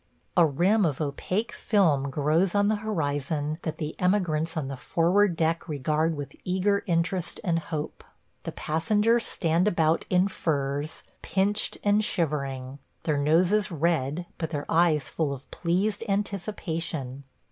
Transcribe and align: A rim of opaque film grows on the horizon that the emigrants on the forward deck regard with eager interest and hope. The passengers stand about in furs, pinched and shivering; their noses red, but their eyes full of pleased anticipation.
A 0.37 0.47
rim 0.47 0.83
of 0.83 0.99
opaque 0.99 1.51
film 1.51 2.09
grows 2.09 2.55
on 2.55 2.69
the 2.69 2.77
horizon 2.77 3.59
that 3.61 3.77
the 3.77 3.95
emigrants 3.99 4.57
on 4.57 4.67
the 4.67 4.75
forward 4.75 5.35
deck 5.37 5.69
regard 5.69 6.15
with 6.17 6.33
eager 6.43 6.83
interest 6.87 7.39
and 7.43 7.59
hope. 7.59 8.03
The 8.41 8.51
passengers 8.51 9.27
stand 9.27 9.67
about 9.67 10.05
in 10.09 10.27
furs, 10.27 11.03
pinched 11.21 11.77
and 11.83 12.03
shivering; 12.03 12.79
their 13.03 13.19
noses 13.19 13.69
red, 13.69 14.25
but 14.39 14.49
their 14.49 14.65
eyes 14.67 15.07
full 15.07 15.33
of 15.33 15.45
pleased 15.51 16.03
anticipation. 16.09 17.23